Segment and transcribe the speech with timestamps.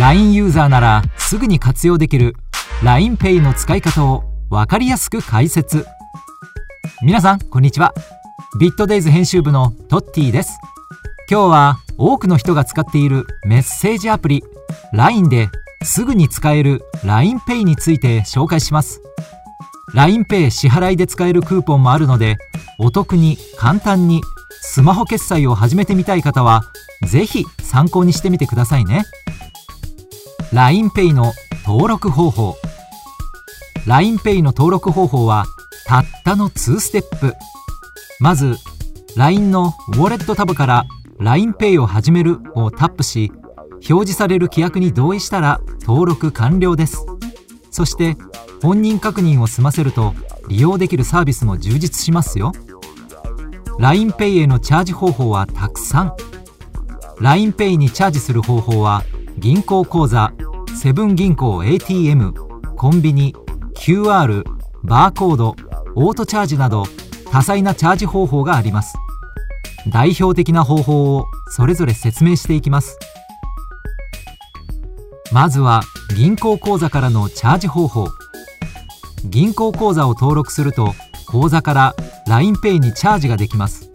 [0.00, 2.34] LINE ユーザーならすぐに活用できる
[2.82, 5.84] LINEPay の使い方を分かりやすく解説。
[7.02, 7.92] 皆さんこんにちは。
[8.58, 10.58] ビットデイズ編集部のトッティです。
[11.30, 14.42] 今日は多くの人が使っているメッセージアプリ
[14.94, 15.50] LINE で
[15.84, 19.02] すぐに使える LINEPay について紹介します。
[19.92, 22.38] LINEPay 支払いで使えるクーポンもあるので
[22.78, 24.22] お得に簡単に
[24.62, 26.62] スマホ決済を始めてみたい方は
[27.06, 29.04] ぜひ参考にしてみてくださいね。
[30.52, 31.32] LINEPay の
[31.64, 32.56] 登録方法。
[33.86, 35.44] l i n e イの登録方法は
[35.86, 37.34] たったの2ステップ。
[38.18, 38.56] まず
[39.16, 40.86] LINE のウォレットタブから
[41.20, 43.30] LINEPay を始めるをタップし
[43.88, 47.06] 表示される規約に同意したら登録完了です。
[47.70, 48.16] そして
[48.60, 50.14] 本人確認を済ませると
[50.48, 52.50] 利用できるサービスも充実しますよ。
[53.78, 56.16] LINEPay へのチャージ方法はたくさん。
[57.20, 59.04] LINEPay にチャージする方法は
[59.40, 60.34] 銀行口座
[60.78, 62.34] セブン銀行 ATM
[62.76, 63.34] コンビニ
[63.74, 64.44] QR
[64.82, 65.56] バーコード
[65.94, 66.84] オートチャージなど
[67.32, 68.98] 多彩なチャージ方法があります。
[69.88, 72.98] 代表的な方法をそれぞれ説明していきます。
[75.32, 75.80] まずは
[76.14, 78.08] 銀行口座からのチャージ方法。
[79.24, 80.92] 銀行口座を登録すると
[81.26, 81.94] 口座から
[82.28, 83.90] LINEPay にチャージができます。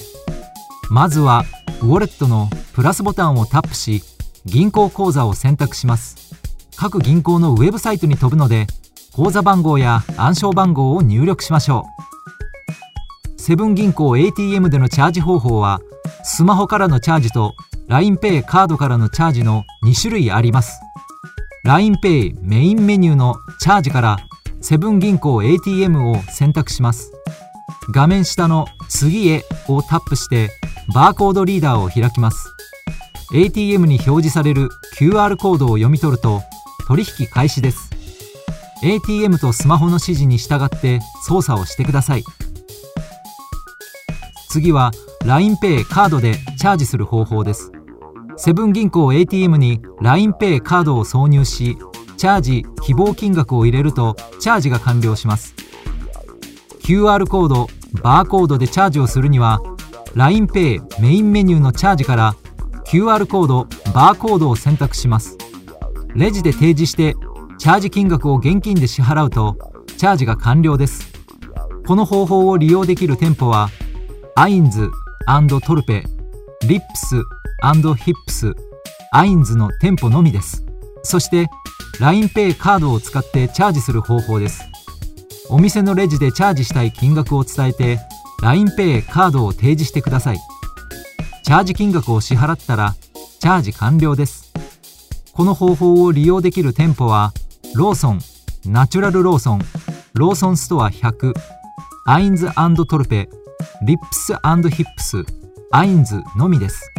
[0.89, 1.43] まずは
[1.83, 4.01] ウォレットのプラスボタンをタップし
[4.45, 6.35] 銀行口座を選択します。
[6.75, 8.67] 各銀行のウェブサイトに飛ぶので
[9.13, 11.85] 口座番号や暗証番号を入力しましょ
[13.37, 13.41] う。
[13.41, 15.79] セブン銀行 ATM でのチャージ方法は
[16.23, 17.53] スマホからのチャージと
[17.89, 20.79] LINEPay カードからのチャージの2種類あります。
[21.65, 24.17] LINEPay メインメニューのチャージから
[24.61, 27.11] セブン銀行 ATM を選択します。
[27.91, 30.49] 画面下の次へをタップして
[30.93, 32.54] バーコードリーダーを開きます。
[33.35, 36.41] ATM に表示される QR コードを読み取ると
[36.87, 37.89] 取引開始です。
[38.81, 42.23] ATM とスマホの指示に従って操作をしてください。
[44.47, 44.91] 次は
[45.25, 47.73] LINEPay カードでチャージする方法です。
[48.37, 51.77] セブン銀行 ATM に LINEPay カードを挿入し
[52.15, 55.55] チャージ希望金額を入れるとチャージが完了します。
[56.79, 57.67] QR コード
[58.01, 59.59] バーコードでチャージをするには
[60.13, 62.35] LINEPay メインメニューのチャージから
[62.95, 65.37] QR コードバーコードを選択します。
[66.15, 67.13] レジで提示して
[67.57, 69.57] チャージ金額を現金で支払うと
[69.97, 71.11] チャージが完了です。
[71.85, 73.67] この方法を利用できる店舗は
[74.35, 74.89] アインズ
[75.65, 76.05] トルペ
[76.69, 78.53] リップスヒップス
[79.11, 80.63] アインズの店舗のみです。
[81.03, 81.47] そして
[81.99, 84.63] LINEPay カードを使ってチャージする方法です。
[85.49, 87.99] お店のレジでチャージしたい金額を伝えて
[88.41, 90.39] LINEPay カードを提示してください。
[91.45, 92.95] チャージ金額を支払ったら
[93.39, 94.51] チャージ完了です。
[95.31, 97.33] この方法を利用できる店舗は
[97.75, 98.19] ローソン
[98.65, 99.59] ナチュラルローソン
[100.15, 101.33] ローソンストア100
[102.07, 102.49] アインズ
[102.89, 103.29] トルペ
[103.83, 105.23] リップスヒップス
[105.71, 106.91] アインズのみです。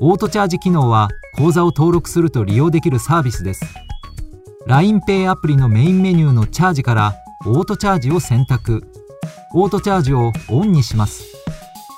[0.00, 3.64] オートチャージ機能は口座を登録すると利用できるサービスです。
[4.66, 7.14] LINEPay アプリのメインメニューのチャージから
[7.46, 8.82] オートチャージを選択。
[9.54, 11.31] オートチャージをオンにします。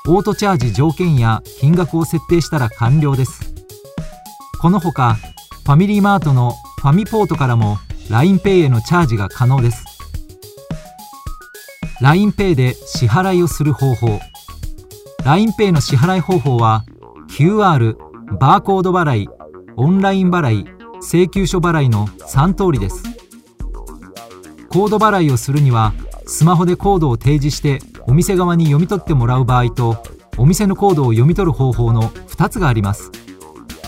[0.06, 3.54] オートチャージ条件や金額を設定したら完了です。
[4.60, 5.14] このほか
[5.64, 7.78] ファミリーマートのファミポートからも
[8.10, 9.82] LINEPay へのチャージが可能です。
[12.02, 14.20] LINEPay で支払いをする方法。
[15.22, 16.84] LINEPay の支払い方法は
[17.30, 17.96] QR
[18.38, 19.28] バーコード払い
[19.76, 20.66] オンライン払い
[21.00, 23.02] 請求書払いの3通りです。
[24.68, 25.94] コード払いをするには
[26.26, 30.02] スマホでコードを提示してお店側に読み取ってもらう場合と
[30.36, 33.10] お店のコードを読み取る方法の2つがあります。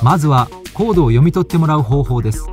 [0.03, 2.47] まずはコードを読み取ってもらう方法です。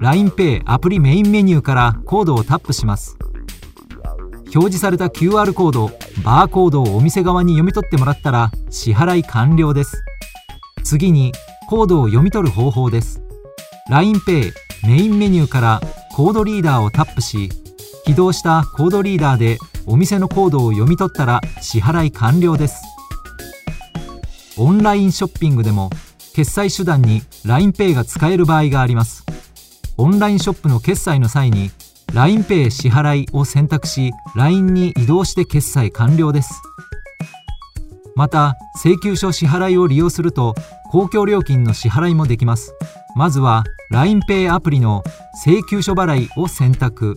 [0.00, 3.16] LINEPay アプリメインメニューからコードをタップします。
[4.54, 5.90] 表示された QR コード
[6.24, 10.04] バーコードをお店側に読み取ってもらったら支払い完了です。
[10.84, 11.32] 次に
[11.68, 13.22] コードを読み取る方法です。
[13.90, 14.52] LINEPay
[14.86, 15.80] メインメニューから
[16.12, 17.50] コードリーダーをタップし
[18.04, 22.82] 起動したコードリーダーでお店のコードを読み取ったら支払い完了です。
[24.56, 25.90] オンラインショッピングでも
[26.34, 29.24] 決済手段に LINEPay が使える場合があります。
[29.96, 31.70] オンラインショップの決済の際に
[32.12, 36.54] LINEPay 支払いを選択し LINE に移動して決済完了です。
[38.16, 40.54] また請求書支払いを利用すると
[40.90, 42.74] 公共料金の支払いもできます。
[43.16, 45.02] まずは LINEPay アプリの
[45.44, 47.16] 請求書払いを選択。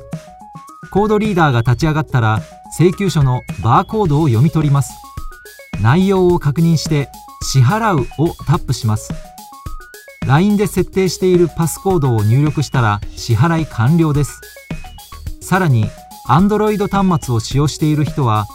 [0.89, 2.41] コードリーダーが立ち上がったら
[2.77, 4.93] 請求書のバーコードを読み取ります。
[5.81, 7.09] 内容を確認して
[7.41, 9.11] 支払うをタップします。
[10.27, 14.41] LINE で設定しているパスコードを入力したら支払い完了です。
[15.41, 15.89] さらに
[16.27, 18.45] Android 端末を使用している人は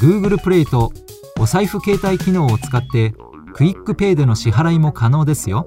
[0.00, 0.92] Google Play と
[1.40, 3.14] お財布携帯機能を使って
[3.52, 5.66] QUICPay での支払いも可能ですよ。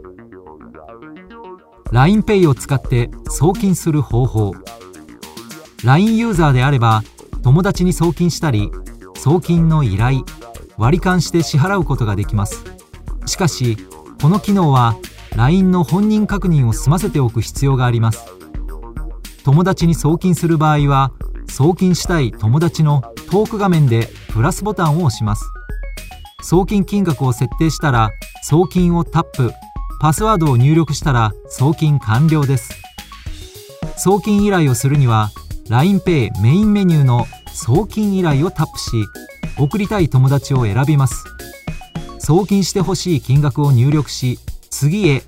[1.91, 4.53] LINEPay を使って送金する方法。
[5.83, 7.03] LINE ユーザーであれば
[7.45, 8.71] 友達に送金したり
[9.15, 10.25] 送金の依頼
[10.77, 12.63] 割り勘して支払うことができます。
[13.27, 13.77] しかし
[14.19, 14.95] この機能は
[15.36, 18.25] LINE の本人確認を済ませておく必要があります。
[19.44, 21.12] 友達に送金する場合は
[21.47, 25.45] 送金したい友達のトーク画面でプラスボタンを押します。
[26.41, 28.09] 送金金額を設定したら
[28.41, 29.51] 送金をタップ
[30.01, 32.74] パスワードを入力したら送金完了です。
[33.98, 35.30] 送金依頼をするには
[35.69, 39.06] LINEPay メインメニューの送金依頼をタップし
[39.57, 41.23] 送りたい友達を選びます。
[42.19, 44.39] 送金してほしい金額を入力し
[44.69, 45.23] 次へ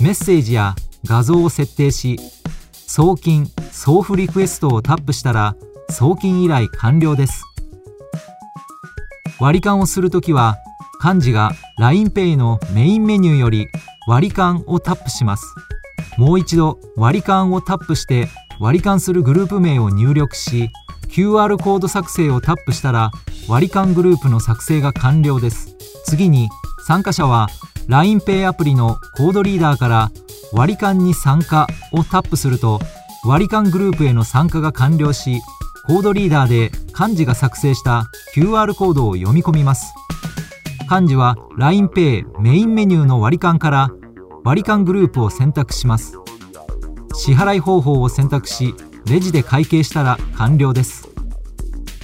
[0.00, 0.74] メッセージや
[1.04, 2.18] 画像を設定し
[2.72, 5.54] 送金送付リクエストをタップしたら
[5.88, 7.44] 送金依頼完了です。
[9.38, 10.56] 割り勘をするときは
[11.02, 13.68] 幹事が LINEPay のメインメニューより
[14.08, 15.54] 割り勘をタップします。
[16.18, 18.28] もう一度割り勘をタップして
[18.60, 20.70] 割り勘するグループ名を入力し
[21.08, 23.10] QR コード作成をタップしたら
[23.48, 25.74] 割り勘グループの作成が完了です。
[26.04, 26.50] 次に
[26.86, 27.48] 参加者は
[27.88, 30.10] LINEPay アプリのコードリーダーから
[30.52, 32.80] 割り勘に参加をタップすると
[33.24, 35.40] 割り勘グループへの参加が完了し
[35.86, 39.94] コードリーダーで幹事が作成した QR コードを読み込みます。
[40.90, 43.90] 幹事は LINEPay メインメニューの割り勘から
[44.44, 46.18] 割り勘グループを選択します。
[47.20, 48.74] 支払い方法を選択し
[49.04, 51.06] レジで会計したら完了です。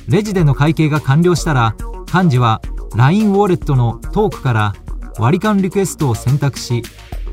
[0.09, 1.75] レジでの会計が完了したら
[2.13, 2.61] 幹事は
[2.95, 4.75] LINE ウォレットのトークから
[5.19, 6.83] 割り勘リクエストを選択し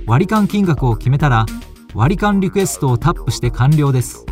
[0.07, 1.45] 割り勘金額を決めたら
[1.93, 4.25] 割り勘リクエストをタップして完了です。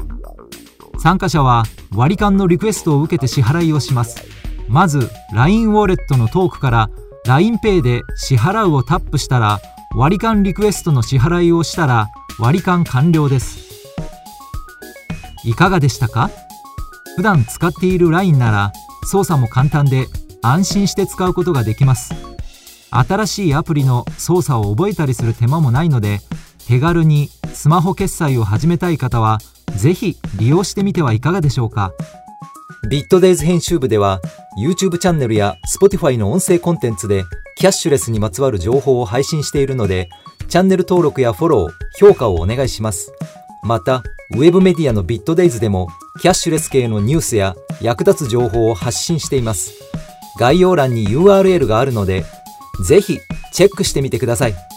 [0.97, 1.63] 参加者は
[1.93, 4.23] 割り勘のリクエストを受けて支払いをします。
[4.69, 6.89] まず LINE ウォレットのトークから
[7.25, 9.59] LINEPay で支払うをタップしたら
[9.93, 12.07] 割り勘リクエストの支払いをしたら
[12.39, 13.59] 割り勘完了です。
[15.43, 16.29] いかがでしたか？
[17.15, 18.73] 普段使っている LINE なら
[19.05, 20.07] 操作も簡単で
[20.41, 22.13] 安心して使うことができます。
[22.89, 26.19] 新しいアプリの操作を覚えたりする手間もないので
[26.67, 29.39] 手軽にスマホ決済を始めたい方は
[29.77, 31.93] ぜひ利用してみてはいかがでしょうか？
[32.89, 34.19] ビットデイズ編集部では
[34.57, 37.23] YouTube チャンネルや Spotify の音声コンテンツで
[37.55, 40.09] キャッシュレスにまつわる情報を配信しているので
[40.51, 43.13] チャンネル登録やフォロー、評価をお願いします。
[43.63, 45.87] また、ウェブメディアのビットデイズでも
[46.21, 49.71] キャッシュレス系のニュースや役立つ情報を発信しています。
[50.37, 52.25] 概要欄に URL があるので
[52.83, 53.17] ぜひ
[53.53, 54.70] チェックしてみてください。